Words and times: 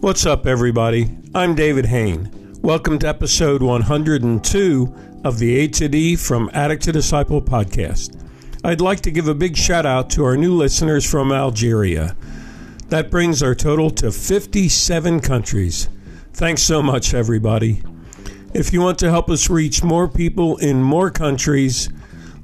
What's 0.00 0.26
up, 0.26 0.46
everybody? 0.46 1.10
I'm 1.34 1.56
David 1.56 1.86
Hain. 1.86 2.30
Welcome 2.62 3.00
to 3.00 3.08
episode 3.08 3.62
102 3.62 4.94
of 5.24 5.40
the 5.40 5.58
A 5.58 5.68
to 5.68 5.88
D 5.88 6.14
from 6.14 6.48
Addict 6.54 6.84
to 6.84 6.92
Disciple 6.92 7.42
podcast. 7.42 8.16
I'd 8.62 8.80
like 8.80 9.00
to 9.00 9.10
give 9.10 9.26
a 9.26 9.34
big 9.34 9.56
shout 9.56 9.84
out 9.84 10.08
to 10.10 10.24
our 10.24 10.36
new 10.36 10.54
listeners 10.54 11.04
from 11.04 11.32
Algeria. 11.32 12.16
That 12.90 13.10
brings 13.10 13.42
our 13.42 13.56
total 13.56 13.90
to 13.90 14.12
57 14.12 15.18
countries. 15.18 15.88
Thanks 16.32 16.62
so 16.62 16.80
much, 16.80 17.12
everybody. 17.12 17.82
If 18.54 18.72
you 18.72 18.80
want 18.80 19.00
to 19.00 19.10
help 19.10 19.28
us 19.28 19.50
reach 19.50 19.82
more 19.82 20.06
people 20.06 20.58
in 20.58 20.80
more 20.80 21.10
countries, 21.10 21.90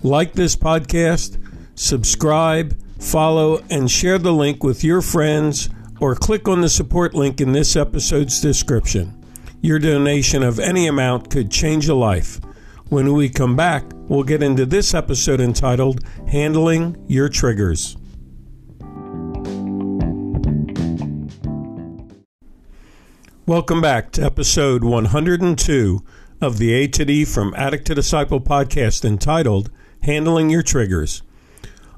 like 0.02 0.32
this 0.32 0.57
podcast, 0.57 1.41
subscribe, 1.77 2.77
follow, 3.00 3.62
and 3.70 3.88
share 3.88 4.18
the 4.18 4.32
link 4.32 4.64
with 4.64 4.82
your 4.82 5.00
friends 5.00 5.68
or 6.04 6.14
click 6.14 6.46
on 6.46 6.60
the 6.60 6.68
support 6.68 7.14
link 7.14 7.40
in 7.40 7.52
this 7.52 7.76
episode's 7.76 8.38
description. 8.38 9.18
Your 9.62 9.78
donation 9.78 10.42
of 10.42 10.58
any 10.58 10.86
amount 10.86 11.30
could 11.30 11.50
change 11.50 11.88
a 11.88 11.94
life. 11.94 12.42
When 12.90 13.14
we 13.14 13.30
come 13.30 13.56
back, 13.56 13.84
we'll 13.94 14.22
get 14.22 14.42
into 14.42 14.66
this 14.66 14.92
episode 14.92 15.40
entitled 15.40 16.00
Handling 16.28 17.02
Your 17.08 17.30
Triggers. 17.30 17.96
Welcome 23.46 23.80
back 23.80 24.12
to 24.12 24.22
episode 24.22 24.84
102 24.84 26.05
of 26.38 26.58
the 26.58 26.74
A 26.74 26.86
to 26.86 27.05
D 27.06 27.24
from 27.24 27.55
Addict 27.56 27.86
to 27.86 27.94
Disciple 27.94 28.42
podcast 28.42 29.06
entitled 29.06 29.70
Handling 30.02 30.50
Your 30.50 30.62
Triggers. 30.62 31.22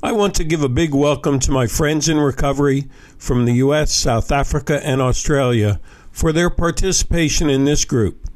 I 0.02 0.12
want 0.12 0.34
to 0.34 0.44
give 0.44 0.62
a 0.62 0.68
big 0.68 0.94
welcome 0.94 1.38
to 1.40 1.50
my 1.50 1.66
friends 1.66 2.06
in 2.06 2.18
recovery 2.18 2.84
from 3.16 3.46
the 3.46 3.54
U.S., 3.54 3.90
South 3.92 4.30
Africa, 4.30 4.78
and 4.84 5.00
Australia 5.00 5.80
for 6.12 6.32
their 6.32 6.50
participation 6.50 7.48
in 7.48 7.64
this 7.64 7.86
group. 7.86 8.28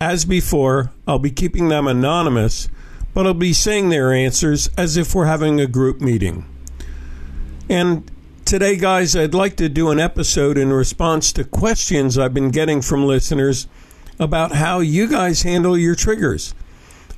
As 0.00 0.24
before, 0.24 0.90
I'll 1.06 1.20
be 1.20 1.30
keeping 1.30 1.68
them 1.68 1.86
anonymous, 1.86 2.68
but 3.14 3.26
I'll 3.26 3.34
be 3.34 3.52
saying 3.52 3.90
their 3.90 4.12
answers 4.12 4.70
as 4.76 4.96
if 4.96 5.14
we're 5.14 5.26
having 5.26 5.60
a 5.60 5.68
group 5.68 6.00
meeting. 6.00 6.44
And 7.68 8.10
today, 8.44 8.76
guys, 8.76 9.14
I'd 9.14 9.34
like 9.34 9.54
to 9.58 9.68
do 9.68 9.90
an 9.90 10.00
episode 10.00 10.58
in 10.58 10.72
response 10.72 11.32
to 11.34 11.44
questions 11.44 12.18
I've 12.18 12.34
been 12.34 12.50
getting 12.50 12.82
from 12.82 13.06
listeners 13.06 13.68
about 14.18 14.50
how 14.50 14.80
you 14.80 15.06
guys 15.06 15.42
handle 15.42 15.78
your 15.78 15.94
triggers. 15.94 16.54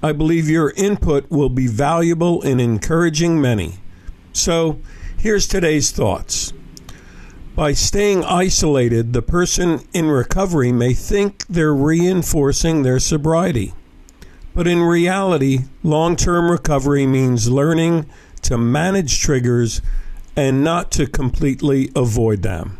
I 0.02 0.12
believe 0.12 0.48
your 0.48 0.72
input 0.76 1.30
will 1.30 1.50
be 1.50 1.66
valuable 1.66 2.40
in 2.42 2.58
encouraging 2.58 3.40
many. 3.40 3.74
So, 4.32 4.80
here's 5.18 5.46
today's 5.46 5.90
thoughts. 5.90 6.52
By 7.54 7.74
staying 7.74 8.24
isolated, 8.24 9.12
the 9.12 9.20
person 9.20 9.80
in 9.92 10.06
recovery 10.06 10.72
may 10.72 10.94
think 10.94 11.46
they're 11.46 11.74
reinforcing 11.74 12.82
their 12.82 12.98
sobriety. 12.98 13.74
But 14.54 14.66
in 14.66 14.80
reality, 14.80 15.64
long 15.82 16.16
term 16.16 16.50
recovery 16.50 17.06
means 17.06 17.50
learning 17.50 18.08
to 18.42 18.56
manage 18.56 19.20
triggers 19.20 19.82
and 20.34 20.64
not 20.64 20.90
to 20.92 21.06
completely 21.06 21.90
avoid 21.94 22.42
them. 22.42 22.78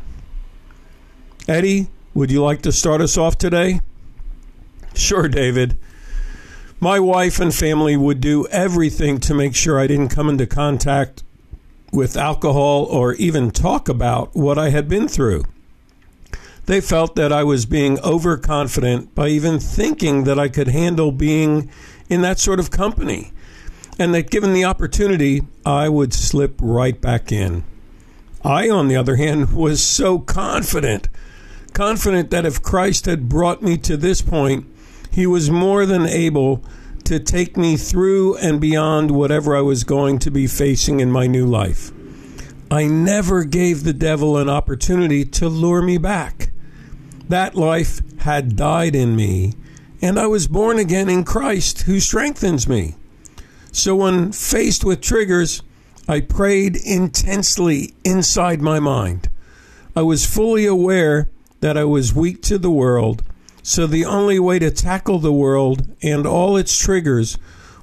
Eddie, 1.47 1.89
would 2.15 2.31
you 2.31 2.43
like 2.43 2.63
to 2.63 2.73
start 2.73 3.01
us 3.01 3.19
off 3.19 3.37
today? 3.37 3.81
Sure, 4.95 5.29
David. 5.29 5.77
My 6.83 6.99
wife 6.99 7.39
and 7.39 7.55
family 7.55 7.95
would 7.95 8.23
do 8.23 8.47
everything 8.47 9.21
to 9.21 9.35
make 9.35 9.55
sure 9.55 9.79
I 9.79 9.87
didn't 9.87 10.09
come 10.09 10.31
into 10.31 10.47
contact 10.47 11.23
with 11.93 12.17
alcohol 12.17 12.85
or 12.85 13.13
even 13.15 13.51
talk 13.51 13.87
about 13.87 14.35
what 14.35 14.57
I 14.57 14.71
had 14.71 14.89
been 14.89 15.07
through. 15.07 15.45
They 16.65 16.81
felt 16.81 17.17
that 17.17 17.35
I 17.35 17.45
was 17.45 17.67
being 17.67 18.01
overconfident 18.01 19.15
by 19.15 19.29
even 19.29 19.59
thinking 19.59 20.25
that 20.25 20.39
I 20.39 20.49
could 20.49 20.69
handle 20.69 21.13
being 21.13 21.71
in 22.09 22.23
that 22.23 22.39
sort 22.39 22.59
of 22.59 22.71
company, 22.71 23.33
and 23.99 24.15
that 24.15 24.31
given 24.31 24.55
the 24.55 24.65
opportunity, 24.65 25.43
I 25.67 25.91
would 25.91 26.15
slip 26.15 26.55
right 26.63 26.99
back 26.99 27.31
in. 27.31 27.63
I, 28.43 28.71
on 28.71 28.89
the 28.89 28.97
other 28.97 29.17
hand, 29.17 29.53
was 29.55 29.83
so 29.83 30.19
confident, 30.19 31.09
confident 31.75 32.31
that 32.31 32.47
if 32.47 32.63
Christ 32.63 33.05
had 33.05 33.29
brought 33.29 33.61
me 33.61 33.77
to 33.79 33.99
this 33.99 34.23
point, 34.23 34.65
he 35.11 35.27
was 35.27 35.51
more 35.51 35.87
than 35.87 36.07
able 36.07 36.65
to 37.05 37.19
take 37.19 37.57
me 37.57 37.77
through 37.77 38.37
and 38.37 38.61
beyond 38.61 39.11
whatever 39.11 39.57
I 39.57 39.61
was 39.61 39.85
going 39.85 40.19
to 40.21 40.31
be 40.31 40.47
facing 40.47 41.01
in 41.01 41.11
my 41.11 41.27
new 41.27 41.47
life. 41.47 41.91
I 42.71 42.87
never 42.87 43.43
gave 43.43 43.83
the 43.83 43.93
devil 43.93 44.37
an 44.37 44.49
opportunity 44.49 45.25
to 45.25 45.49
lure 45.49 45.83
me 45.83 45.99
back. 45.99 46.53
That 47.29 47.57
life 47.57 48.01
had 48.21 48.55
died 48.55 48.95
in 48.95 49.17
me, 49.17 49.55
and 50.01 50.19
I 50.19 50.29
was 50.29 50.47
born 50.47 50.79
again 50.79 51.09
in 51.09 51.25
Christ 51.25 51.83
who 51.83 51.99
strengthens 51.99 52.69
me. 52.69 52.95
So 53.73 53.97
when 53.97 54.31
faced 54.33 54.85
with 54.85 55.01
triggers, 55.01 55.63
I 56.09 56.21
prayed 56.21 56.77
intensely 56.77 57.95
inside 58.05 58.61
my 58.61 58.79
mind. 58.79 59.29
I 59.97 60.03
was 60.03 60.27
fully 60.27 60.67
aware 60.67 61.29
that 61.61 61.77
I 61.77 61.85
was 61.85 62.15
weak 62.15 62.43
to 62.43 62.59
the 62.59 62.71
world 62.71 63.23
so 63.63 63.87
the 63.87 64.05
only 64.05 64.39
way 64.39 64.59
to 64.59 64.71
tackle 64.71 65.19
the 65.19 65.33
world 65.33 65.95
and 66.03 66.27
all 66.27 66.57
its 66.57 66.77
triggers 66.77 67.39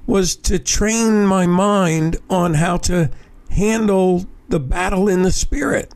was 0.06 0.34
to 0.36 0.58
train 0.58 1.26
my 1.26 1.46
mind 1.46 2.16
on 2.30 2.54
how 2.54 2.76
to 2.78 3.10
handle 3.50 4.26
the 4.48 4.60
battle 4.60 5.08
in 5.08 5.22
the 5.22 5.32
spirit. 5.32 5.92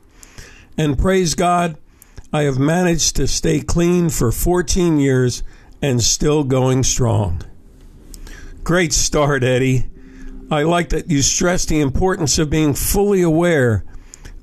And 0.77 0.97
praise 0.97 1.35
God, 1.35 1.77
I 2.31 2.43
have 2.43 2.57
managed 2.57 3.15
to 3.17 3.27
stay 3.27 3.59
clean 3.59 4.09
for 4.09 4.31
14 4.31 4.99
years 4.99 5.43
and 5.81 6.01
still 6.01 6.43
going 6.43 6.83
strong. 6.83 7.41
Great 8.63 8.93
start, 8.93 9.43
Eddie. 9.43 9.85
I 10.49 10.63
like 10.63 10.89
that 10.89 11.09
you 11.09 11.21
stress 11.21 11.65
the 11.65 11.81
importance 11.81 12.39
of 12.39 12.49
being 12.49 12.73
fully 12.73 13.21
aware 13.21 13.83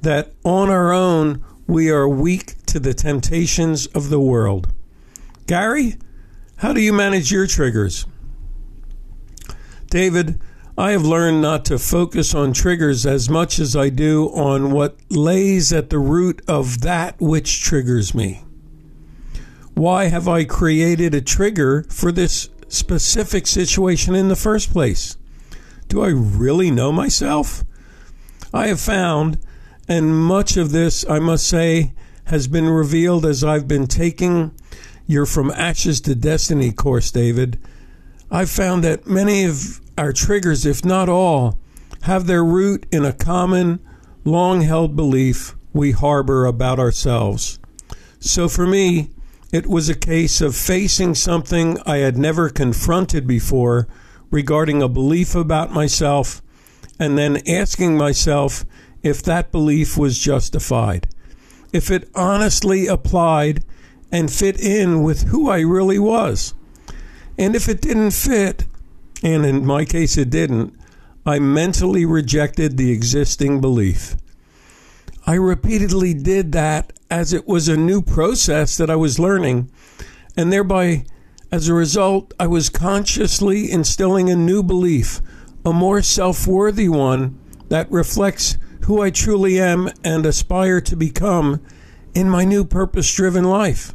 that 0.03 0.33
on 0.45 0.71
our 0.71 0.93
own 0.93 1.45
we 1.67 1.91
are 1.91 2.09
weak 2.09 2.57
to 2.67 2.81
the 2.81 2.95
temptations 2.95 3.87
of 3.87 4.11
the 4.11 4.21
world. 4.21 4.73
Gary, 5.51 5.97
how 6.59 6.73
do 6.73 6.81
you 6.81 6.93
manage 6.93 7.33
your 7.33 7.45
triggers? 7.45 8.07
David, 9.89 10.41
I 10.79 10.93
have 10.93 11.03
learned 11.03 11.43
not 11.43 11.65
to 11.65 11.79
focus 11.81 12.37
on 12.37 12.53
triggers 12.53 13.05
as 13.05 13.29
much 13.29 13.59
as 13.59 13.75
I 13.75 13.89
do 13.89 14.29
on 14.29 14.71
what 14.71 15.01
lays 15.11 15.73
at 15.73 15.91
the 15.91 15.99
root 15.99 16.41
of 16.47 16.83
that 16.83 17.21
which 17.21 17.65
triggers 17.65 18.15
me. 18.15 18.45
Why 19.75 20.05
have 20.05 20.29
I 20.29 20.45
created 20.45 21.17
a 21.17 21.21
trigger 21.21 21.83
for 21.91 22.13
this 22.13 22.49
specific 22.69 23.49
situation 23.49 24.15
in 24.15 24.29
the 24.29 24.37
first 24.37 24.71
place? 24.71 25.17
Do 25.89 26.05
I 26.05 26.11
really 26.11 26.71
know 26.71 26.93
myself? 26.93 27.65
I 28.55 28.69
have 28.69 28.79
found, 28.79 29.41
and 29.89 30.17
much 30.17 30.57
of 30.57 30.71
this, 30.71 31.05
I 31.11 31.19
must 31.19 31.45
say, 31.49 31.93
has 32.27 32.47
been 32.47 32.69
revealed 32.69 33.27
as 33.27 33.43
I've 33.43 33.67
been 33.67 33.89
taking 33.89 34.53
your 35.11 35.27
From 35.27 35.51
Ashes 35.51 36.01
to 36.03 36.15
Destiny 36.15 36.71
course, 36.71 37.11
David, 37.11 37.59
I've 38.31 38.49
found 38.49 38.85
that 38.85 39.09
many 39.09 39.45
of 39.45 39.81
our 39.99 40.13
triggers, 40.13 40.65
if 40.65 40.85
not 40.85 41.09
all, 41.09 41.59
have 42.03 42.29
their 42.29 42.45
root 42.45 42.87
in 42.93 43.05
a 43.05 43.13
common, 43.13 43.81
long 44.25 44.61
held 44.61 44.95
belief 44.95 45.57
we 45.73 45.91
harbor 45.91 46.47
about 46.47 46.79
ourselves. 46.79 47.59
So 48.21 48.49
for 48.49 48.69
me, 48.69 49.11
it 49.53 49.67
was 49.67 49.89
a 49.89 49.97
case 49.97 50.41
of 50.41 50.55
facing 50.55 51.17
something 51.17 51.77
I 51.85 51.97
had 51.97 52.17
never 52.17 52.49
confronted 52.49 53.27
before 53.27 53.89
regarding 54.31 54.81
a 54.81 54.89
belief 54.89 55.35
about 55.35 55.73
myself 55.73 56.41
and 57.01 57.19
then 57.19 57.43
asking 57.49 57.97
myself 57.97 58.65
if 59.03 59.25
that 59.25 59.51
belief 59.51 59.99
was 59.99 60.21
justified, 60.21 61.09
if 61.73 61.91
it 61.91 62.09
honestly 62.15 62.87
applied 62.87 63.65
and 64.13 64.31
fit 64.31 64.61
in 64.61 65.03
with 65.03 65.29
who 65.29 65.49
I 65.49 65.61
really 65.61 65.99
was. 65.99 66.55
And 67.39 67.55
if 67.55 67.69
it 67.69 67.81
didn't 67.81 68.11
fit, 68.13 68.65
and 69.23 69.45
in 69.45 69.65
my 69.65 69.85
case 69.85 70.17
it 70.17 70.31
didn't, 70.31 70.75
I 71.25 71.39
mentally 71.39 72.05
rejected 72.05 72.77
the 72.77 72.91
existing 72.91 73.61
belief. 73.61 74.17
I 75.27 75.35
repeatedly 75.35 76.15
did 76.15 76.53
that 76.53 76.93
as 77.11 77.33
it 77.33 77.47
was 77.47 77.69
a 77.69 77.77
new 77.77 78.01
process 78.01 78.77
that 78.77 78.91
I 78.91 78.97
was 78.97 79.19
learning, 79.19 79.71
and 80.37 80.53
thereby, 80.53 81.05
as 81.53 81.69
a 81.69 81.75
result, 81.75 82.33
I 82.41 82.47
was 82.47 82.69
consciously 82.69 83.71
instilling 83.71 84.31
a 84.31 84.37
new 84.37 84.63
belief, 84.63 85.21
a 85.65 85.73
more 85.73 86.01
self 86.03 86.47
worthy 86.47 86.89
one 86.89 87.39
that 87.69 87.91
reflects 87.91 88.57
who 88.83 89.03
I 89.03 89.11
truly 89.11 89.61
am 89.61 89.91
and 90.03 90.25
aspire 90.25 90.81
to 90.81 90.97
become 90.97 91.61
in 92.15 92.29
my 92.29 92.45
new 92.45 92.65
purpose 92.65 93.13
driven 93.15 93.45
life. 93.45 93.95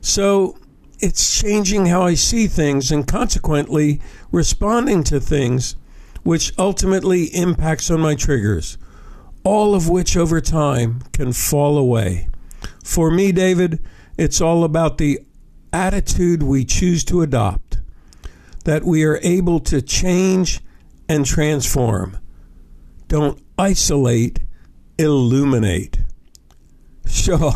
So 0.00 0.56
it's 0.98 1.40
changing 1.40 1.86
how 1.86 2.02
I 2.02 2.14
see 2.14 2.46
things 2.46 2.90
and 2.90 3.06
consequently 3.06 4.00
responding 4.30 5.02
to 5.04 5.20
things, 5.20 5.76
which 6.22 6.52
ultimately 6.58 7.24
impacts 7.34 7.90
on 7.90 8.00
my 8.00 8.14
triggers, 8.14 8.76
all 9.44 9.74
of 9.74 9.88
which 9.88 10.16
over 10.16 10.40
time 10.40 11.00
can 11.12 11.32
fall 11.32 11.78
away. 11.78 12.28
For 12.84 13.10
me, 13.10 13.32
David, 13.32 13.80
it's 14.18 14.40
all 14.40 14.64
about 14.64 14.98
the 14.98 15.20
attitude 15.72 16.42
we 16.42 16.64
choose 16.64 17.04
to 17.04 17.22
adopt, 17.22 17.78
that 18.64 18.84
we 18.84 19.04
are 19.04 19.18
able 19.22 19.60
to 19.60 19.80
change 19.80 20.60
and 21.08 21.24
transform. 21.24 22.18
Don't 23.08 23.42
isolate, 23.58 24.40
illuminate. 24.98 25.98
Sure, 27.06 27.54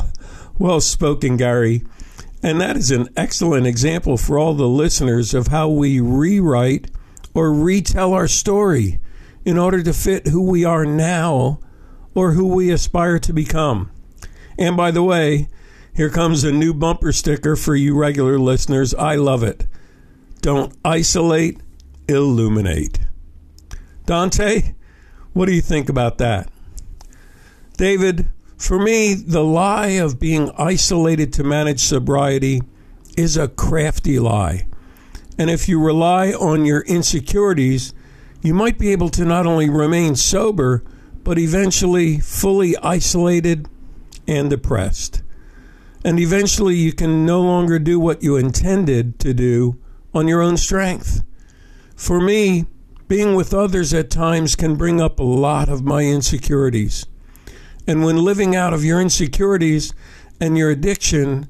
well 0.59 0.81
spoken, 0.81 1.37
Gary. 1.37 1.85
And 2.45 2.61
that 2.61 2.77
is 2.77 2.91
an 2.91 3.09
excellent 3.17 3.67
example 3.67 4.19
for 4.19 4.39
all 4.39 4.53
the 4.53 4.69
listeners 4.69 5.33
of 5.33 5.47
how 5.47 5.71
we 5.71 5.99
rewrite 5.99 6.91
or 7.33 7.51
retell 7.51 8.13
our 8.13 8.29
story 8.29 9.01
in 9.47 9.57
order 9.57 9.83
to 9.83 9.95
fit 9.95 10.27
who 10.27 10.43
we 10.43 10.63
are 10.63 10.85
now 10.85 11.59
or 12.15 12.33
who 12.33 12.47
we 12.47 12.71
aspire 12.71 13.19
to 13.21 13.33
become. 13.33 13.91
And 14.59 14.77
by 14.77 14.91
the 14.91 15.03
way, 15.03 15.49
here 15.97 16.11
comes 16.11 16.45
a 16.45 16.53
new 16.53 16.75
bumper 16.75 17.13
sticker 17.13 17.57
for 17.57 17.75
you 17.75 17.97
regular 17.97 18.39
listeners. 18.39 18.93
I 18.93 19.15
love 19.15 19.43
it. 19.43 19.67
Don't 20.43 20.77
isolate, 20.85 21.59
illuminate. 22.09 22.99
Dante, 24.05 24.75
what 25.33 25.47
do 25.47 25.53
you 25.53 25.63
think 25.63 25.89
about 25.89 26.19
that? 26.19 26.51
David, 27.79 28.29
for 28.57 28.79
me, 28.79 29.15
the 29.15 29.45
lie 29.45 29.99
of 29.99 30.21
being 30.21 30.51
isolated 30.57 31.33
to 31.35 31.45
manage 31.45 31.81
sobriety 31.81 32.63
is 33.17 33.37
a 33.37 33.49
crafty 33.49 34.19
lie. 34.19 34.67
And 35.39 35.51
if 35.51 35.69
you 35.69 35.83
rely 35.83 36.33
on 36.33 36.65
your 36.65 36.83
insecurities, 36.83 37.93
you 38.43 38.55
might 38.55 38.79
be 38.79 38.93
able 38.93 39.09
to 39.11 39.25
not 39.25 39.47
only 39.47 39.69
remain 39.69 40.17
sober, 40.17 40.85
but 41.25 41.39
eventually 41.39 42.21
fully 42.21 42.77
isolated 42.79 43.69
and 44.29 44.51
depressed. 44.51 45.23
And 46.05 46.21
eventually 46.21 46.77
you 46.77 46.93
can 46.93 47.25
no 47.25 47.41
longer 47.41 47.79
do 47.79 47.99
what 47.99 48.23
you 48.23 48.37
intended 48.37 49.19
to 49.21 49.33
do 49.35 49.79
on 50.13 50.29
your 50.29 50.43
own 50.43 50.57
strength. 50.57 51.25
For 51.97 52.21
me, 52.21 52.67
being 53.09 53.35
with 53.35 53.55
others 53.55 53.93
at 53.95 54.11
times 54.11 54.55
can 54.55 54.77
bring 54.77 55.01
up 55.01 55.19
a 55.19 55.25
lot 55.25 55.69
of 55.69 55.83
my 55.83 56.03
insecurities. 56.03 57.07
And 57.87 58.05
when 58.05 58.17
living 58.17 58.57
out 58.57 58.73
of 58.73 58.85
your 58.85 59.01
insecurities 59.01 59.93
and 60.41 60.57
your 60.57 60.71
addiction 60.71 61.49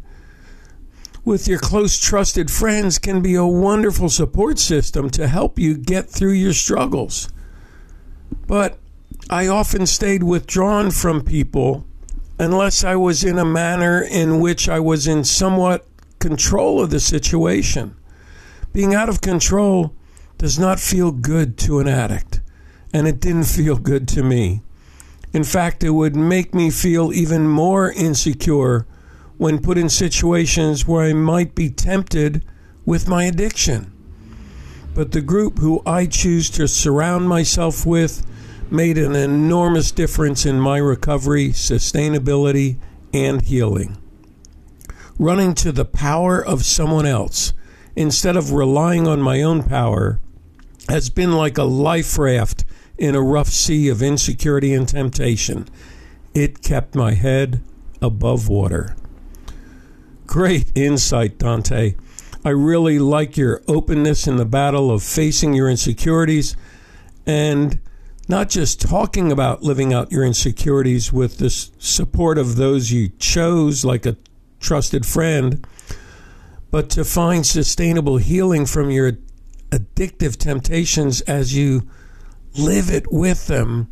with 1.24 1.48
your 1.48 1.58
close, 1.58 1.98
trusted 1.98 2.50
friends 2.50 2.98
can 2.98 3.22
be 3.22 3.34
a 3.34 3.46
wonderful 3.46 4.08
support 4.08 4.58
system 4.58 5.08
to 5.10 5.26
help 5.26 5.58
you 5.58 5.76
get 5.76 6.08
through 6.10 6.32
your 6.32 6.52
struggles. 6.52 7.28
But 8.46 8.78
I 9.30 9.46
often 9.46 9.86
stayed 9.86 10.22
withdrawn 10.22 10.90
from 10.90 11.22
people 11.22 11.86
unless 12.38 12.84
I 12.84 12.96
was 12.96 13.24
in 13.24 13.38
a 13.38 13.44
manner 13.44 14.02
in 14.02 14.40
which 14.40 14.68
I 14.68 14.80
was 14.80 15.06
in 15.06 15.24
somewhat 15.24 15.86
control 16.18 16.82
of 16.82 16.90
the 16.90 17.00
situation. 17.00 17.96
Being 18.72 18.94
out 18.94 19.08
of 19.08 19.20
control 19.20 19.94
does 20.36 20.58
not 20.58 20.80
feel 20.80 21.12
good 21.12 21.56
to 21.58 21.78
an 21.78 21.88
addict, 21.88 22.40
and 22.92 23.06
it 23.06 23.20
didn't 23.20 23.44
feel 23.44 23.76
good 23.76 24.08
to 24.08 24.22
me. 24.22 24.62
In 25.34 25.42
fact, 25.42 25.82
it 25.82 25.90
would 25.90 26.14
make 26.14 26.54
me 26.54 26.70
feel 26.70 27.12
even 27.12 27.48
more 27.48 27.90
insecure 27.90 28.86
when 29.36 29.58
put 29.58 29.76
in 29.76 29.88
situations 29.88 30.86
where 30.86 31.04
I 31.04 31.12
might 31.12 31.56
be 31.56 31.68
tempted 31.68 32.44
with 32.86 33.08
my 33.08 33.24
addiction. 33.24 33.92
But 34.94 35.10
the 35.10 35.20
group 35.20 35.58
who 35.58 35.82
I 35.84 36.06
choose 36.06 36.48
to 36.50 36.68
surround 36.68 37.28
myself 37.28 37.84
with 37.84 38.24
made 38.70 38.96
an 38.96 39.16
enormous 39.16 39.90
difference 39.90 40.46
in 40.46 40.60
my 40.60 40.78
recovery, 40.78 41.48
sustainability, 41.48 42.76
and 43.12 43.42
healing. 43.42 43.96
Running 45.18 45.54
to 45.56 45.72
the 45.72 45.84
power 45.84 46.44
of 46.44 46.64
someone 46.64 47.06
else 47.06 47.52
instead 47.96 48.36
of 48.36 48.52
relying 48.52 49.08
on 49.08 49.20
my 49.20 49.42
own 49.42 49.64
power 49.64 50.20
has 50.88 51.10
been 51.10 51.32
like 51.32 51.58
a 51.58 51.64
life 51.64 52.18
raft 52.18 52.64
in 52.98 53.14
a 53.14 53.22
rough 53.22 53.48
sea 53.48 53.88
of 53.88 54.02
insecurity 54.02 54.72
and 54.72 54.88
temptation. 54.88 55.68
It 56.34 56.62
kept 56.62 56.94
my 56.94 57.14
head 57.14 57.60
above 58.00 58.48
water. 58.48 58.96
Great 60.26 60.72
insight, 60.74 61.38
Dante. 61.38 61.94
I 62.44 62.50
really 62.50 62.98
like 62.98 63.36
your 63.36 63.62
openness 63.66 64.26
in 64.26 64.36
the 64.36 64.44
battle 64.44 64.90
of 64.90 65.02
facing 65.02 65.54
your 65.54 65.68
insecurities 65.68 66.56
and 67.26 67.78
not 68.28 68.48
just 68.48 68.80
talking 68.80 69.30
about 69.32 69.62
living 69.62 69.92
out 69.92 70.12
your 70.12 70.24
insecurities 70.24 71.12
with 71.12 71.38
the 71.38 71.50
support 71.50 72.38
of 72.38 72.56
those 72.56 72.90
you 72.90 73.10
chose, 73.18 73.84
like 73.84 74.06
a 74.06 74.16
trusted 74.60 75.04
friend, 75.04 75.66
but 76.70 76.90
to 76.90 77.04
find 77.04 77.46
sustainable 77.46 78.16
healing 78.16 78.66
from 78.66 78.90
your 78.90 79.12
addictive 79.70 80.36
temptations 80.36 81.20
as 81.22 81.54
you 81.54 81.88
live 82.56 82.90
it 82.90 83.10
with 83.12 83.46
them 83.46 83.90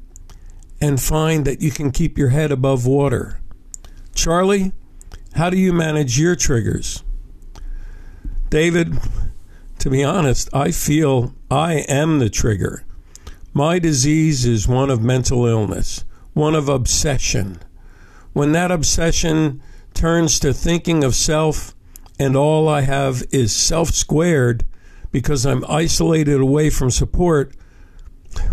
and 0.81 1.01
find 1.01 1.45
that 1.45 1.61
you 1.61 1.71
can 1.71 1.91
keep 1.91 2.19
your 2.19 2.31
head 2.31 2.51
above 2.51 2.87
water. 2.87 3.41
Charlie, 4.15 4.73
how 5.35 5.51
do 5.51 5.57
you 5.57 5.73
manage 5.73 6.19
your 6.19 6.37
triggers? 6.37 7.03
David, 8.51 8.99
to 9.79 9.91
be 9.91 10.05
honest, 10.05 10.49
I 10.53 10.71
feel 10.71 11.35
I 11.51 11.85
am 11.89 12.19
the 12.19 12.29
trigger. 12.31 12.85
My 13.55 13.79
disease 13.79 14.47
is 14.47 14.69
one 14.69 14.91
of 14.91 15.03
mental 15.03 15.47
illness, 15.47 16.05
one 16.33 16.55
of 16.55 16.69
obsession. 16.69 17.59
When 18.33 18.53
that 18.53 18.71
obsession 18.71 19.63
turns 19.95 20.39
to 20.41 20.53
thinking 20.53 21.05
of 21.05 21.15
self 21.15 21.75
and 22.19 22.37
all 22.37 22.69
I 22.69 22.83
have 22.83 23.23
is 23.31 23.55
self 23.55 23.91
squared 23.91 24.65
because 25.11 25.45
I'm 25.45 25.65
isolated 25.69 26.41
away 26.41 26.71
from 26.71 26.91
support, 26.91 27.55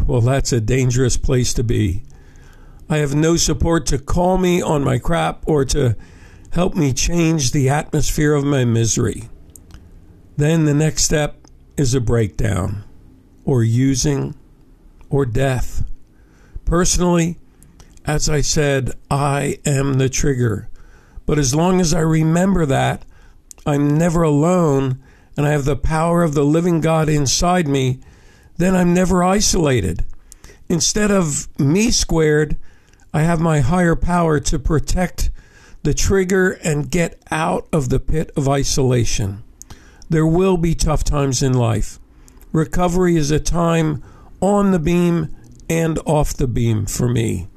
well, 0.08 0.22
that's 0.22 0.52
a 0.52 0.62
dangerous 0.62 1.18
place 1.18 1.54
to 1.54 1.64
be. 1.64 2.04
I 2.90 2.98
have 2.98 3.14
no 3.14 3.36
support 3.36 3.86
to 3.88 4.00
call 4.00 4.38
me 4.38 4.62
on 4.62 4.84
my 4.84 4.98
crap 4.98 5.44
or 5.48 5.64
to 5.66 5.96
help 6.52 6.76
me 6.76 6.94
change 6.94 7.52
the 7.52 7.70
atmosphere 7.70 8.34
of 8.34 8.44
my 8.44 8.66
misery. 8.66 9.30
Then 10.38 10.66
the 10.66 10.74
next 10.74 11.04
step 11.04 11.48
is 11.78 11.94
a 11.94 12.02
breakdown 12.02 12.84
or 13.46 13.64
using 13.64 14.36
or 15.10 15.26
death. 15.26 15.84
Personally, 16.66 17.38
as 18.06 18.30
I 18.30 18.42
said, 18.42 18.94
I 19.12 19.60
am 19.66 19.96
the 19.96 20.10
trigger. 20.10 20.70
But 21.26 21.38
as 21.38 21.54
long 21.54 21.80
as 21.80 21.94
I 21.94 22.00
remember 22.00 22.66
that, 22.66 23.04
I'm 23.66 23.98
never 23.98 24.24
alone 24.24 25.00
and 25.38 25.46
I 25.46 25.52
have 25.52 25.66
the 25.66 25.76
power 25.76 26.24
of 26.24 26.34
the 26.34 26.44
living 26.44 26.82
God 26.82 27.08
inside 27.08 27.68
me, 27.68 28.00
then 28.60 28.76
I'm 28.76 28.94
never 28.94 29.24
isolated. 29.24 30.06
Instead 30.68 31.12
of 31.12 31.48
me 31.58 31.92
squared, 31.92 32.58
I 33.14 33.22
have 33.22 33.40
my 33.40 33.62
higher 33.62 33.96
power 33.96 34.40
to 34.42 34.60
protect 34.60 35.32
the 35.84 35.94
trigger 35.94 36.60
and 36.62 36.92
get 36.92 37.20
out 37.32 37.70
of 37.72 37.88
the 37.88 38.02
pit 38.02 38.32
of 38.36 38.50
isolation. 38.50 39.44
There 40.10 40.28
will 40.28 40.58
be 40.58 40.76
tough 40.76 41.06
times 41.06 41.42
in 41.42 41.54
life. 41.54 42.00
Recovery 42.52 43.16
is 43.16 43.32
a 43.32 43.40
time 43.40 44.04
on 44.42 44.72
the 44.72 44.80
beam 44.80 45.34
and 45.70 45.98
off 46.06 46.34
the 46.34 46.48
beam 46.48 46.86
for 46.86 47.08
me. 47.08 47.48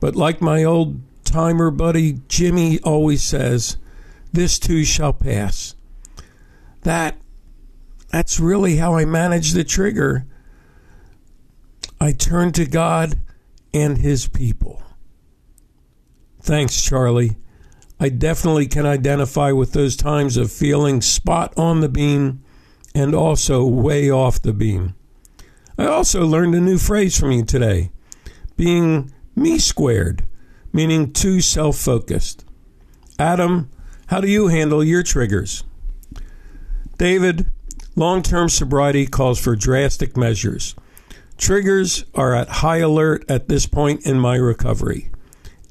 But 0.00 0.16
like 0.16 0.40
my 0.40 0.64
old 0.64 0.98
timer 1.24 1.70
buddy 1.70 2.20
Jimmy 2.26 2.78
always 2.80 3.22
says, 3.22 3.76
this 4.32 4.58
too 4.58 4.84
shall 4.84 5.12
pass. 5.12 5.74
That 6.84 7.16
that's 8.08 8.40
really 8.40 8.76
how 8.76 8.96
I 8.96 9.04
manage 9.04 9.52
the 9.52 9.64
trigger. 9.64 10.24
I 12.00 12.12
turn 12.12 12.52
to 12.52 12.66
God 12.66 13.18
and 13.74 13.98
his 13.98 14.28
people. 14.28 14.82
Thanks, 16.40 16.80
Charlie. 16.80 17.36
I 18.00 18.08
definitely 18.08 18.68
can 18.68 18.86
identify 18.86 19.50
with 19.50 19.72
those 19.72 19.96
times 19.96 20.36
of 20.36 20.52
feeling 20.52 21.00
spot 21.00 21.52
on 21.56 21.80
the 21.80 21.88
beam 21.88 22.44
and 22.94 23.14
also 23.14 23.64
way 23.66 24.10
off 24.10 24.40
the 24.40 24.52
beam. 24.52 24.94
I 25.76 25.86
also 25.86 26.24
learned 26.24 26.54
a 26.54 26.60
new 26.60 26.78
phrase 26.78 27.18
from 27.18 27.32
you 27.32 27.44
today 27.44 27.90
being 28.56 29.12
me 29.34 29.58
squared, 29.58 30.24
meaning 30.72 31.12
too 31.12 31.40
self 31.40 31.76
focused. 31.76 32.44
Adam, 33.18 33.70
how 34.06 34.20
do 34.20 34.28
you 34.28 34.48
handle 34.48 34.82
your 34.82 35.02
triggers? 35.02 35.64
David, 36.98 37.50
long 37.94 38.22
term 38.22 38.48
sobriety 38.48 39.06
calls 39.06 39.40
for 39.40 39.54
drastic 39.54 40.16
measures. 40.16 40.74
Triggers 41.38 42.04
are 42.16 42.34
at 42.34 42.48
high 42.48 42.78
alert 42.78 43.24
at 43.30 43.48
this 43.48 43.64
point 43.64 44.04
in 44.04 44.18
my 44.18 44.34
recovery. 44.34 45.08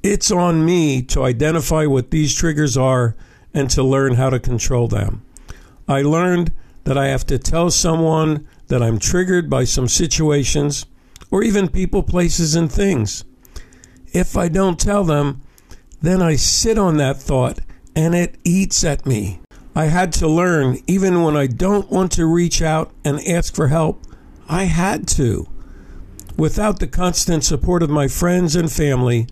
It's 0.02 0.32
on 0.32 0.66
me 0.66 1.02
to 1.04 1.24
identify 1.24 1.86
what 1.86 2.10
these 2.10 2.34
triggers 2.34 2.78
are 2.78 3.16
and 3.54 3.70
to 3.72 3.84
learn 3.84 4.14
how 4.16 4.30
to 4.30 4.40
control 4.40 4.88
them. 4.88 5.24
I 5.86 6.02
learned 6.02 6.54
that 6.86 6.98
I 6.98 7.08
have 7.08 7.26
to 7.28 7.38
tell 7.38 7.70
someone 7.70 8.48
that 8.68 8.82
I'm 8.82 8.98
triggered 8.98 9.50
by 9.50 9.66
some 9.66 9.90
situations 9.90 10.86
or 11.30 11.44
even 11.44 11.68
people, 11.68 12.02
places, 12.02 12.56
and 12.56 12.72
things. 12.72 13.26
If 14.14 14.38
I 14.38 14.48
don't 14.48 14.80
tell 14.80 15.04
them, 15.04 15.42
then 16.02 16.22
I 16.22 16.38
sit 16.38 16.78
on 16.78 16.96
that 16.98 17.18
thought 17.18 17.60
and 17.94 18.16
it 18.16 18.38
eats 18.46 18.86
at 18.86 19.06
me. 19.06 19.42
I 19.76 19.86
had 19.86 20.14
to 20.14 20.30
learn, 20.30 20.78
even 20.88 21.24
when 21.24 21.36
I 21.36 21.48
don't 21.48 21.92
want 21.92 22.14
to 22.14 22.26
reach 22.26 22.62
out 22.62 22.92
and 23.04 23.20
ask 23.28 23.54
for 23.54 23.68
help, 23.68 24.02
I 24.48 24.64
had 24.64 25.08
to. 25.10 25.46
Without 26.38 26.80
the 26.80 26.88
constant 26.88 27.44
support 27.44 27.82
of 27.82 27.90
my 27.90 28.08
friends 28.08 28.56
and 28.56 28.72
family, 28.72 29.28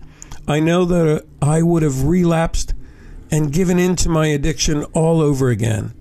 I 0.48 0.58
know 0.58 0.84
that 0.84 1.06
uh, 1.06 1.44
I 1.44 1.62
would 1.62 1.84
have 1.84 2.02
relapsed 2.02 2.74
and 3.30 3.52
given 3.52 3.78
in 3.78 3.94
to 3.96 4.08
my 4.08 4.26
addiction 4.26 4.82
all 4.92 5.20
over 5.20 5.48
again. 5.48 5.94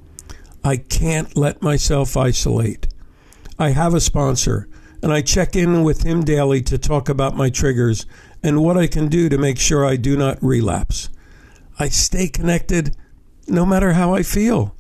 I 0.64 0.78
can't 0.78 1.38
let 1.38 1.62
myself 1.62 2.18
isolate. 2.18 2.88
I 3.60 3.70
have 3.70 3.94
a 3.94 4.00
sponsor, 4.00 4.68
and 5.04 5.14
I 5.14 5.22
check 5.22 5.56
in 5.56 5.84
with 5.84 6.02
him 6.02 6.24
daily 6.24 6.64
to 6.64 6.78
talk 6.80 7.08
about 7.08 7.38
my 7.38 7.52
triggers 7.52 8.08
and 8.42 8.64
what 8.64 8.76
I 8.76 8.88
can 8.88 9.08
do 9.08 9.30
to 9.30 9.38
make 9.38 9.60
sure 9.60 9.86
I 9.86 9.98
do 9.98 10.18
not 10.18 10.42
relapse. 10.42 11.10
I 11.78 11.90
stay 11.90 12.28
connected 12.28 12.96
no 13.48 13.64
matter 13.64 13.94
how 13.94 14.16
I 14.16 14.24
feel. 14.24 14.76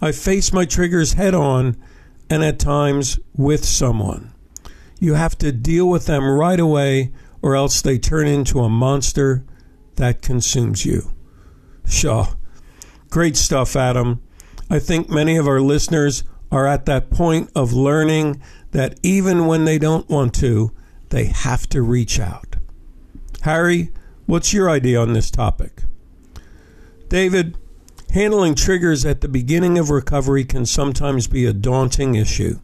I 0.00 0.12
face 0.12 0.54
my 0.54 0.64
triggers 0.64 1.12
head 1.14 1.34
on 1.34 1.76
and 2.30 2.42
at 2.42 2.58
times 2.58 3.18
with 3.36 3.62
someone. 3.64 4.32
You 5.00 5.14
have 5.14 5.36
to 5.38 5.50
deal 5.50 5.88
with 5.88 6.06
them 6.06 6.24
right 6.24 6.60
away, 6.60 7.10
or 7.42 7.56
else 7.56 7.80
they 7.80 7.98
turn 7.98 8.28
into 8.28 8.60
a 8.60 8.68
monster 8.68 9.44
that 9.96 10.22
consumes 10.22 10.84
you. 10.84 11.10
Shaw. 11.86 12.34
Great 13.08 13.36
stuff, 13.36 13.74
Adam. 13.74 14.22
I 14.68 14.78
think 14.78 15.08
many 15.08 15.36
of 15.36 15.48
our 15.48 15.60
listeners 15.60 16.22
are 16.52 16.66
at 16.66 16.86
that 16.86 17.10
point 17.10 17.50
of 17.56 17.72
learning 17.72 18.42
that 18.72 19.00
even 19.02 19.46
when 19.46 19.64
they 19.64 19.78
don't 19.78 20.08
want 20.08 20.34
to, 20.34 20.70
they 21.08 21.24
have 21.24 21.66
to 21.70 21.82
reach 21.82 22.20
out. 22.20 22.56
Harry, 23.42 23.90
what's 24.26 24.52
your 24.52 24.68
idea 24.68 25.00
on 25.00 25.14
this 25.14 25.30
topic? 25.30 25.82
David, 27.08 27.56
handling 28.10 28.54
triggers 28.54 29.04
at 29.04 29.22
the 29.22 29.28
beginning 29.28 29.78
of 29.78 29.90
recovery 29.90 30.44
can 30.44 30.66
sometimes 30.66 31.26
be 31.26 31.46
a 31.46 31.52
daunting 31.52 32.14
issue. 32.14 32.60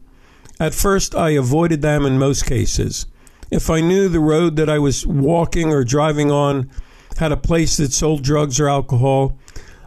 At 0.59 0.73
first, 0.73 1.13
I 1.13 1.31
avoided 1.31 1.81
them 1.81 2.05
in 2.05 2.17
most 2.17 2.45
cases. 2.45 3.05
If 3.51 3.69
I 3.69 3.79
knew 3.79 4.09
the 4.09 4.19
road 4.19 4.55
that 4.55 4.69
I 4.69 4.79
was 4.79 5.05
walking 5.05 5.71
or 5.71 5.83
driving 5.83 6.31
on 6.31 6.69
had 7.17 7.31
a 7.31 7.37
place 7.37 7.77
that 7.77 7.93
sold 7.93 8.23
drugs 8.23 8.59
or 8.59 8.67
alcohol, 8.67 9.37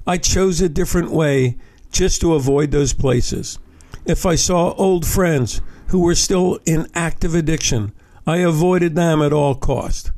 I 0.06 0.16
chose 0.16 0.60
a 0.60 0.68
different 0.68 1.10
way 1.10 1.56
just 1.90 2.20
to 2.20 2.34
avoid 2.34 2.70
those 2.70 2.92
places. 2.92 3.58
If 4.06 4.24
I 4.24 4.36
saw 4.36 4.72
old 4.74 5.06
friends 5.06 5.60
who 5.88 6.00
were 6.00 6.14
still 6.14 6.58
in 6.64 6.86
active 6.94 7.34
addiction, 7.34 7.92
I 8.26 8.38
avoided 8.38 8.94
them 8.94 9.20
at 9.22 9.32
all 9.32 9.54
cost. 9.56 10.12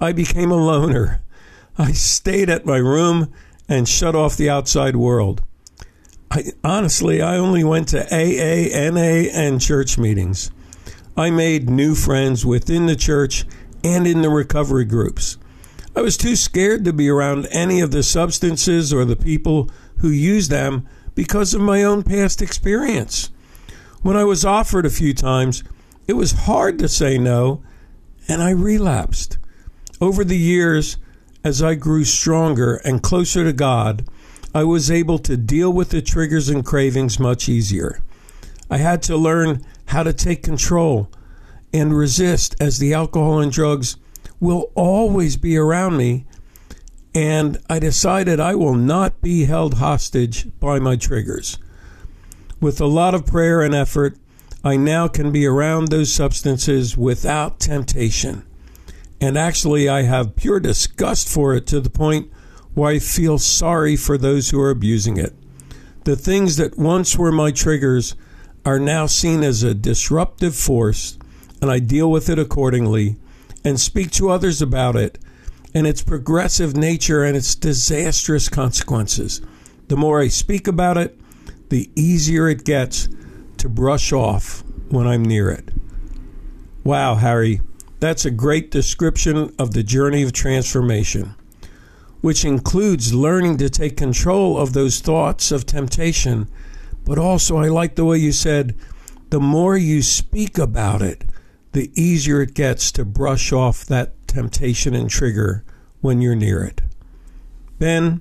I 0.00 0.12
became 0.12 0.50
a 0.50 0.56
loner. 0.56 1.20
I 1.76 1.92
stayed 1.92 2.48
at 2.48 2.64
my 2.64 2.76
room 2.76 3.32
and 3.68 3.88
shut 3.88 4.14
off 4.14 4.36
the 4.36 4.48
outside 4.48 4.96
world. 4.96 5.42
I, 6.30 6.52
honestly, 6.64 7.22
I 7.22 7.36
only 7.36 7.64
went 7.64 7.88
to 7.88 8.04
AA, 8.04 8.90
NA, 8.90 9.30
and 9.32 9.60
church 9.60 9.96
meetings. 9.98 10.50
I 11.16 11.30
made 11.30 11.70
new 11.70 11.94
friends 11.94 12.44
within 12.44 12.86
the 12.86 12.96
church 12.96 13.44
and 13.82 14.06
in 14.06 14.22
the 14.22 14.28
recovery 14.28 14.84
groups. 14.84 15.38
I 15.94 16.02
was 16.02 16.16
too 16.16 16.36
scared 16.36 16.84
to 16.84 16.92
be 16.92 17.08
around 17.08 17.46
any 17.50 17.80
of 17.80 17.90
the 17.90 18.02
substances 18.02 18.92
or 18.92 19.04
the 19.04 19.16
people 19.16 19.70
who 19.98 20.10
use 20.10 20.48
them 20.48 20.86
because 21.14 21.54
of 21.54 21.62
my 21.62 21.82
own 21.82 22.02
past 22.02 22.42
experience. 22.42 23.30
When 24.02 24.16
I 24.16 24.24
was 24.24 24.44
offered 24.44 24.84
a 24.84 24.90
few 24.90 25.14
times, 25.14 25.64
it 26.06 26.12
was 26.12 26.32
hard 26.32 26.78
to 26.80 26.88
say 26.88 27.16
no, 27.16 27.62
and 28.28 28.42
I 28.42 28.50
relapsed. 28.50 29.38
Over 30.00 30.22
the 30.22 30.36
years, 30.36 30.98
as 31.42 31.62
I 31.62 31.74
grew 31.74 32.04
stronger 32.04 32.76
and 32.84 33.02
closer 33.02 33.44
to 33.44 33.52
God, 33.52 34.06
I 34.56 34.64
was 34.64 34.90
able 34.90 35.18
to 35.18 35.36
deal 35.36 35.70
with 35.70 35.90
the 35.90 36.00
triggers 36.00 36.48
and 36.48 36.64
cravings 36.64 37.20
much 37.20 37.46
easier. 37.46 38.00
I 38.70 38.78
had 38.78 39.02
to 39.02 39.14
learn 39.14 39.62
how 39.88 40.02
to 40.02 40.14
take 40.14 40.42
control 40.42 41.10
and 41.74 41.94
resist 41.94 42.56
as 42.58 42.78
the 42.78 42.94
alcohol 42.94 43.40
and 43.40 43.52
drugs 43.52 43.98
will 44.40 44.72
always 44.74 45.36
be 45.36 45.58
around 45.58 45.98
me. 45.98 46.24
And 47.14 47.58
I 47.68 47.78
decided 47.78 48.40
I 48.40 48.54
will 48.54 48.72
not 48.72 49.20
be 49.20 49.44
held 49.44 49.74
hostage 49.74 50.46
by 50.58 50.78
my 50.78 50.96
triggers. 50.96 51.58
With 52.58 52.80
a 52.80 52.86
lot 52.86 53.14
of 53.14 53.26
prayer 53.26 53.60
and 53.60 53.74
effort, 53.74 54.16
I 54.64 54.78
now 54.78 55.06
can 55.06 55.32
be 55.32 55.44
around 55.44 55.88
those 55.88 56.10
substances 56.10 56.96
without 56.96 57.60
temptation. 57.60 58.46
And 59.20 59.36
actually, 59.36 59.86
I 59.86 60.04
have 60.04 60.34
pure 60.34 60.60
disgust 60.60 61.28
for 61.28 61.54
it 61.54 61.66
to 61.66 61.78
the 61.78 61.90
point 61.90 62.32
I 62.84 62.98
feel 62.98 63.38
sorry 63.38 63.96
for 63.96 64.18
those 64.18 64.50
who 64.50 64.60
are 64.60 64.70
abusing 64.70 65.16
it. 65.16 65.32
The 66.04 66.16
things 66.16 66.56
that 66.56 66.78
once 66.78 67.16
were 67.16 67.32
my 67.32 67.50
triggers 67.50 68.14
are 68.64 68.78
now 68.78 69.06
seen 69.06 69.42
as 69.42 69.62
a 69.62 69.74
disruptive 69.74 70.54
force, 70.54 71.18
and 71.60 71.70
I 71.70 71.78
deal 71.78 72.10
with 72.10 72.28
it 72.28 72.38
accordingly 72.38 73.16
and 73.64 73.80
speak 73.80 74.10
to 74.12 74.30
others 74.30 74.60
about 74.62 74.96
it 74.96 75.18
and 75.74 75.86
its 75.86 76.02
progressive 76.02 76.76
nature 76.76 77.24
and 77.24 77.36
its 77.36 77.54
disastrous 77.54 78.48
consequences. 78.48 79.40
The 79.88 79.96
more 79.96 80.20
I 80.20 80.28
speak 80.28 80.66
about 80.66 80.96
it, 80.96 81.18
the 81.68 81.90
easier 81.94 82.48
it 82.48 82.64
gets 82.64 83.08
to 83.58 83.68
brush 83.68 84.12
off 84.12 84.62
when 84.88 85.06
I'm 85.06 85.24
near 85.24 85.50
it. 85.50 85.70
Wow, 86.84 87.16
Harry, 87.16 87.60
that's 87.98 88.24
a 88.24 88.30
great 88.30 88.70
description 88.70 89.52
of 89.58 89.72
the 89.72 89.82
journey 89.82 90.22
of 90.22 90.32
transformation, 90.32 91.34
which 92.26 92.44
includes 92.44 93.14
learning 93.14 93.56
to 93.56 93.70
take 93.70 93.96
control 93.96 94.58
of 94.58 94.72
those 94.72 94.98
thoughts 94.98 95.52
of 95.52 95.64
temptation. 95.64 96.48
But 97.04 97.20
also, 97.20 97.56
I 97.56 97.68
like 97.68 97.94
the 97.94 98.04
way 98.04 98.18
you 98.18 98.32
said, 98.32 98.76
the 99.30 99.38
more 99.38 99.76
you 99.76 100.02
speak 100.02 100.58
about 100.58 101.02
it, 101.02 101.22
the 101.70 101.92
easier 101.94 102.42
it 102.42 102.52
gets 102.52 102.90
to 102.90 103.04
brush 103.04 103.52
off 103.52 103.84
that 103.84 104.26
temptation 104.26 104.92
and 104.92 105.08
trigger 105.08 105.64
when 106.00 106.20
you're 106.20 106.34
near 106.34 106.64
it. 106.64 106.80
Ben, 107.78 108.20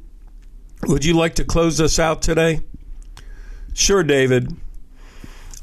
would 0.84 1.04
you 1.04 1.16
like 1.16 1.34
to 1.34 1.44
close 1.44 1.82
us 1.82 1.98
out 1.98 2.22
today? 2.22 2.60
Sure, 3.74 4.04
David. 4.04 4.56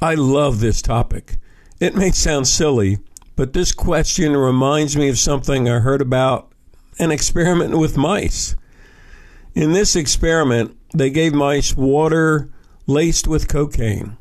I 0.00 0.14
love 0.14 0.58
this 0.58 0.82
topic. 0.82 1.36
It 1.78 1.94
may 1.94 2.10
sound 2.10 2.48
silly, 2.48 2.98
but 3.36 3.52
this 3.52 3.70
question 3.70 4.36
reminds 4.36 4.96
me 4.96 5.08
of 5.08 5.20
something 5.20 5.68
I 5.68 5.78
heard 5.78 6.02
about 6.02 6.51
an 6.98 7.10
experiment 7.10 7.78
with 7.78 7.96
mice. 7.96 8.56
In 9.54 9.72
this 9.72 9.96
experiment, 9.96 10.76
they 10.94 11.10
gave 11.10 11.34
mice 11.34 11.76
water 11.76 12.50
laced 12.86 13.26
with 13.26 13.48
cocaine. 13.48 14.16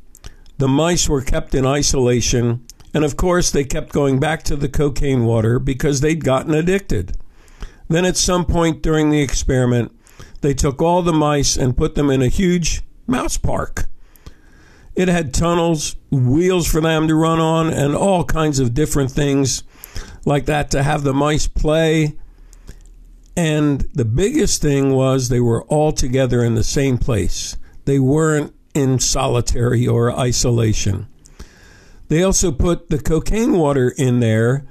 The 0.58 0.68
mice 0.68 1.10
were 1.10 1.22
kept 1.22 1.56
in 1.56 1.66
isolation 1.66 2.66
and 2.94 3.06
of 3.06 3.16
course, 3.16 3.52
they 3.52 3.64
kept 3.64 3.94
going 3.94 4.20
back 4.20 4.44
to 4.44 4.56
the 4.56 4.70
cocaine 4.70 5.26
water 5.26 5.60
because 5.60 6.02
they'd 6.02 6.24
gotten 6.24 6.54
addicted. 6.54 7.18
Then, 7.88 8.06
at 8.06 8.18
some 8.18 8.46
point 8.46 8.82
during 8.82 9.10
the 9.10 9.22
experiment, 9.22 9.96
they 10.42 10.54
took 10.54 10.82
all 10.82 11.02
the 11.02 11.14
mice 11.14 11.56
and 11.56 11.78
put 11.78 11.96
them 11.96 12.10
in 12.10 12.22
a 12.22 12.28
huge 12.28 12.82
mouse 13.08 13.38
park. 13.38 13.86
It 14.96 15.08
had 15.08 15.34
tunnels, 15.34 15.96
wheels 16.10 16.70
for 16.70 16.82
them 16.82 17.08
to 17.08 17.16
run 17.16 17.40
on, 17.40 17.70
and 17.70 17.96
all 17.96 18.26
kinds 18.26 18.60
of 18.60 18.74
different 18.74 19.12
things 19.12 19.64
like 20.26 20.46
that 20.48 20.70
to 20.72 20.84
have 20.84 21.04
the 21.04 21.14
mice 21.14 21.48
play. 21.48 22.18
And 23.36 23.82
the 23.94 24.06
biggest 24.06 24.62
thing 24.62 24.94
was 24.94 25.30
they 25.30 25.40
were 25.40 25.64
all 25.64 25.92
together 25.92 26.44
in 26.44 26.56
the 26.56 26.64
same 26.64 26.98
place. 26.98 27.58
They 27.86 28.00
weren't 28.00 28.54
in 28.74 29.00
solitary 29.00 29.88
or 29.88 30.12
isolation. 30.12 31.08
They 32.10 32.24
also 32.24 32.52
put 32.52 32.90
the 32.90 33.00
cocaine 33.00 33.54
water 33.54 33.94
in 33.98 34.20
there. 34.20 34.66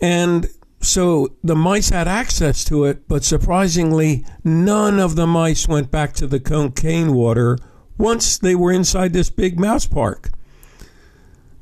And 0.00 0.48
so 0.80 1.34
the 1.42 1.56
mice 1.56 1.88
had 1.88 2.06
access 2.06 2.62
to 2.64 2.84
it, 2.84 3.08
but 3.08 3.24
surprisingly, 3.24 4.24
none 4.44 4.98
of 4.98 5.16
the 5.16 5.26
mice 5.26 5.66
went 5.66 5.90
back 5.90 6.12
to 6.14 6.26
the 6.26 6.40
cocaine 6.40 7.14
water 7.14 7.58
once 7.96 8.36
they 8.36 8.54
were 8.54 8.72
inside 8.72 9.12
this 9.14 9.30
big 9.30 9.58
mouse 9.58 9.86
park. 9.86 10.30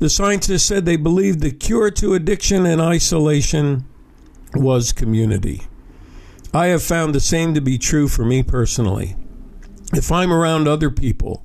The 0.01 0.11
scientists 0.11 0.65
said 0.65 0.85
they 0.85 0.97
believed 0.97 1.41
the 1.41 1.53
cure 1.53 1.91
to 1.93 2.15
addiction 2.15 2.67
and 2.67 2.81
isolation 2.81 3.85
was 4.55 4.93
community. 4.93 5.63
I 6.55 6.67
have 6.67 6.85
found 6.85 7.13
the 7.13 7.21
same 7.21 7.53
to 7.55 7.61
be 7.61 7.79
true 7.79 8.07
for 8.07 8.25
me 8.25 8.45
personally. 8.45 9.17
If 9.93 10.13
I'm 10.13 10.33
around 10.33 10.69
other 10.69 10.89
people, 10.89 11.45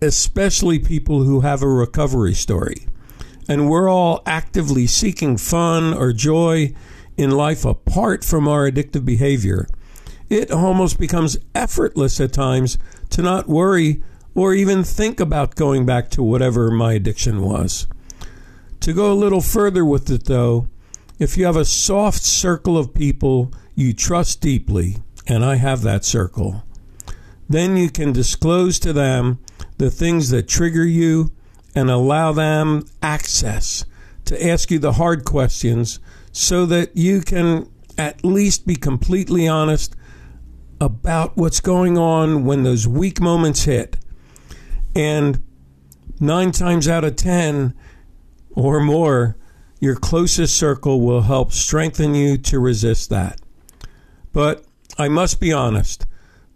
especially 0.00 0.78
people 0.78 1.24
who 1.24 1.40
have 1.40 1.62
a 1.62 1.68
recovery 1.68 2.34
story. 2.34 2.86
And 3.48 3.68
we're 3.68 3.90
all 3.90 4.22
actively 4.24 4.86
seeking 4.86 5.36
fun 5.36 5.92
or 5.92 6.12
joy 6.12 6.74
in 7.16 7.32
life 7.32 7.64
apart 7.64 8.22
from 8.22 8.46
our 8.46 8.70
addictive 8.70 9.04
behavior. 9.04 9.66
It 10.28 10.52
almost 10.52 11.00
becomes 11.00 11.38
effortless 11.52 12.20
at 12.20 12.32
times 12.32 12.78
to 13.10 13.22
not 13.22 13.48
worry 13.48 14.00
or 14.36 14.54
even 14.54 14.84
think 14.84 15.18
about 15.18 15.56
going 15.56 15.84
back 15.84 16.08
to 16.10 16.22
whatever 16.22 16.70
my 16.70 16.92
addiction 16.92 17.42
was. 17.42 17.88
To 18.80 18.92
go 18.92 19.12
a 19.12 19.14
little 19.14 19.40
further 19.40 19.84
with 19.84 20.08
it, 20.08 20.26
though, 20.26 20.68
if 21.18 21.36
you 21.36 21.46
have 21.46 21.56
a 21.56 21.64
soft 21.64 22.22
circle 22.22 22.78
of 22.78 22.94
people 22.94 23.50
you 23.76 23.92
trust 23.92 24.40
deeply, 24.40 24.96
and 25.28 25.44
I 25.44 25.56
have 25.56 25.82
that 25.82 26.04
circle. 26.04 26.64
Then 27.48 27.76
you 27.76 27.90
can 27.90 28.12
disclose 28.12 28.80
to 28.80 28.92
them 28.92 29.38
the 29.78 29.90
things 29.90 30.30
that 30.30 30.48
trigger 30.48 30.84
you 30.84 31.30
and 31.74 31.90
allow 31.90 32.32
them 32.32 32.86
access 33.02 33.84
to 34.24 34.44
ask 34.44 34.70
you 34.70 34.78
the 34.78 34.94
hard 34.94 35.24
questions 35.24 36.00
so 36.32 36.66
that 36.66 36.96
you 36.96 37.20
can 37.20 37.70
at 37.98 38.24
least 38.24 38.66
be 38.66 38.76
completely 38.76 39.46
honest 39.46 39.94
about 40.80 41.36
what's 41.36 41.60
going 41.60 41.96
on 41.96 42.44
when 42.44 42.62
those 42.62 42.88
weak 42.88 43.20
moments 43.20 43.64
hit. 43.64 43.96
And 44.94 45.42
nine 46.18 46.50
times 46.50 46.88
out 46.88 47.04
of 47.04 47.16
ten 47.16 47.74
or 48.50 48.80
more, 48.80 49.36
your 49.80 49.96
closest 49.96 50.56
circle 50.56 51.02
will 51.02 51.22
help 51.22 51.52
strengthen 51.52 52.14
you 52.14 52.38
to 52.38 52.58
resist 52.58 53.10
that. 53.10 53.40
But 54.36 54.66
I 54.98 55.08
must 55.08 55.40
be 55.40 55.50
honest, 55.50 56.04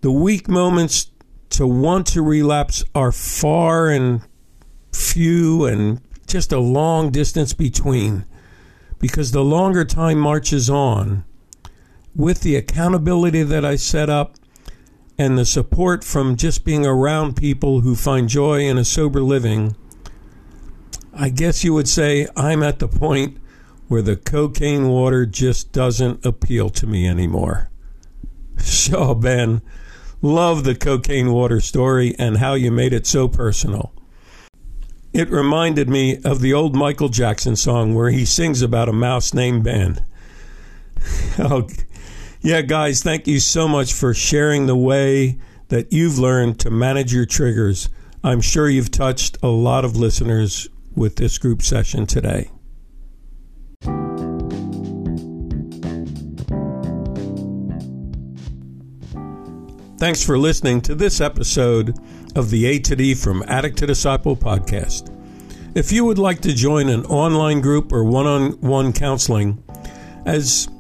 the 0.03 0.13
weak 0.13 0.49
moments 0.49 1.13
to 1.49 1.67
want 1.67 2.07
to 2.09 2.21
relapse 2.21 2.85
are 2.95 3.11
far 3.11 3.89
and 3.89 4.21
few 4.93 5.65
and 5.65 6.03
just 6.27 6.53
a 6.53 6.61
long 6.61 7.11
distance 7.11 7.55
between. 7.55 8.27
Because 8.99 9.31
the 9.31 9.43
longer 9.43 9.87
time 9.87 10.19
marches 10.19 10.69
on, 10.69 11.25
with 12.15 12.43
the 12.43 12.55
accountability 12.55 13.45
that 13.45 13.65
I 13.65 13.77
set 13.77 14.11
up 14.11 14.35
and 15.17 15.39
the 15.39 15.47
support 15.47 16.05
from 16.05 16.37
just 16.37 16.67
being 16.67 16.85
around 16.85 17.35
people 17.35 17.81
who 17.81 17.97
find 17.97 18.29
joy 18.29 18.61
in 18.61 18.77
a 18.77 18.85
sober 18.85 19.23
living, 19.23 19.75
I 21.15 21.31
guess 21.31 21.65
you 21.65 21.73
would 21.73 21.89
say 21.89 22.29
I'm 22.37 22.63
at 22.63 22.79
the 22.79 22.89
point 22.89 23.39
where 23.89 24.03
the 24.03 24.17
cocaine 24.17 24.87
water 24.87 25.25
just 25.25 25.73
doesn't 25.73 26.27
appeal 26.27 26.69
to 26.69 26.87
me 26.87 27.09
anymore. 27.09 27.70
So, 28.61 29.15
Ben, 29.15 29.63
love 30.23 30.65
the 30.65 30.75
cocaine 30.75 31.33
water 31.33 31.61
story 31.61 32.15
and 32.19 32.39
how 32.39 32.55
you 32.55 32.71
made 32.71 32.93
it 32.93 33.07
so 33.07 33.29
personal. 33.29 33.93
It 35.13 35.29
reminded 35.29 35.89
me 35.89 36.19
of 36.25 36.41
the 36.41 36.55
old 36.55 36.77
Michael 36.77 37.09
Jackson 37.09 37.57
song 37.57 37.95
where 37.95 38.11
he 38.11 38.25
sings 38.25 38.63
about 38.63 38.89
a 38.89 38.93
mouse 38.93 39.35
named 39.35 39.65
Ben. 39.65 40.05
oh, 41.39 41.69
yeah, 42.41 42.63
guys, 42.63 43.03
thank 43.03 43.27
you 43.27 43.41
so 43.41 43.67
much 43.67 43.93
for 43.93 44.15
sharing 44.15 44.67
the 44.67 44.77
way 44.77 45.39
that 45.69 45.93
you've 45.93 46.19
learned 46.19 46.61
to 46.61 46.71
manage 46.71 47.13
your 47.13 47.27
triggers. 47.27 47.89
I'm 48.23 48.41
sure 48.41 48.69
you've 48.69 48.91
touched 48.91 49.39
a 49.43 49.49
lot 49.49 49.85
of 49.85 49.97
listeners 49.97 50.69
with 50.95 51.17
this 51.17 51.39
group 51.39 51.63
session 51.63 52.07
today. 52.07 52.51
Thanks 60.01 60.25
for 60.25 60.39
listening 60.39 60.81
to 60.83 60.95
this 60.95 61.21
episode 61.21 61.99
of 62.35 62.49
the 62.49 62.65
A 62.65 62.79
to 62.79 62.97
D 62.97 63.15
from 63.15 63.45
Addict 63.47 63.77
to 63.81 63.87
Disciple 63.87 64.35
podcast. 64.35 65.15
If 65.75 65.93
you 65.93 66.07
would 66.07 66.17
like 66.17 66.41
to 66.41 66.55
join 66.55 66.89
an 66.89 67.05
online 67.05 67.61
group 67.61 67.93
or 67.93 68.03
one 68.03 68.27
on 68.27 68.53
one 68.63 68.95
counseling, 68.95 69.63
as 70.25 70.71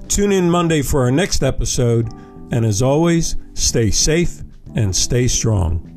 Tune 0.07 0.31
in 0.31 0.49
Monday 0.49 0.81
for 0.81 1.01
our 1.01 1.11
next 1.11 1.43
episode, 1.43 2.11
and 2.51 2.65
as 2.65 2.81
always, 2.81 3.35
stay 3.53 3.91
safe 3.91 4.41
and 4.75 4.95
stay 4.95 5.27
strong. 5.27 5.88